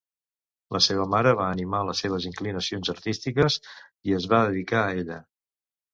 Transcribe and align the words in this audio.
La 0.75 0.79
seva 0.85 1.03
mare 1.15 1.33
va 1.41 1.49
animar 1.57 1.83
les 1.89 2.01
seves 2.05 2.27
inclinacions 2.29 2.91
artístiques 2.95 3.59
i 4.13 4.17
es 4.21 4.29
va 4.33 4.45
dedicar 4.49 4.83
a 4.87 5.01
ella. 5.03 5.25